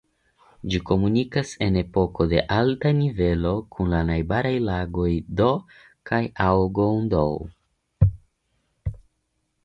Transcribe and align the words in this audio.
Ĝi 0.73 0.77
komunikas 0.89 1.49
en 1.65 1.75
epoko 1.81 2.25
de 2.31 2.39
alta 2.55 2.91
nivelo 3.01 3.51
kun 3.75 3.91
la 3.95 3.99
najbaraj 4.07 4.53
lagoj 4.69 5.09
Do 5.41 5.49
kaj 6.11 6.21
Aougoundou. 6.47 7.35